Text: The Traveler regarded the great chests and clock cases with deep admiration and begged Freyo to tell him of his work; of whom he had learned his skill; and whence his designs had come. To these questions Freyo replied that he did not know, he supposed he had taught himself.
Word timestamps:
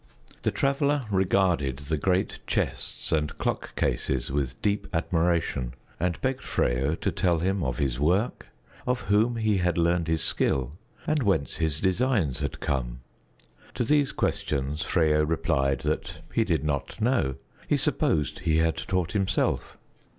The 0.41 0.49
Traveler 0.49 1.05
regarded 1.11 1.77
the 1.77 1.95
great 1.95 2.39
chests 2.47 3.11
and 3.11 3.37
clock 3.37 3.75
cases 3.75 4.31
with 4.31 4.59
deep 4.63 4.87
admiration 4.93 5.75
and 5.99 6.19
begged 6.21 6.41
Freyo 6.41 6.95
to 7.01 7.11
tell 7.11 7.37
him 7.37 7.63
of 7.63 7.77
his 7.77 7.99
work; 7.99 8.47
of 8.87 9.01
whom 9.01 9.35
he 9.35 9.57
had 9.57 9.77
learned 9.77 10.07
his 10.07 10.23
skill; 10.23 10.71
and 11.05 11.21
whence 11.21 11.57
his 11.57 11.79
designs 11.79 12.39
had 12.39 12.59
come. 12.59 13.01
To 13.75 13.83
these 13.83 14.11
questions 14.11 14.81
Freyo 14.81 15.23
replied 15.23 15.81
that 15.81 16.21
he 16.33 16.45
did 16.45 16.63
not 16.63 16.99
know, 16.99 17.35
he 17.67 17.77
supposed 17.77 18.39
he 18.39 18.57
had 18.57 18.77
taught 18.77 19.11
himself. 19.11 19.77